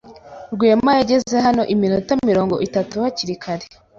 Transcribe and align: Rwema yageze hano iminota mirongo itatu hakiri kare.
Rwema 0.53 0.91
yageze 0.99 1.35
hano 1.45 1.63
iminota 1.73 2.11
mirongo 2.29 2.55
itatu 2.67 2.93
hakiri 3.03 3.35
kare. 3.43 3.65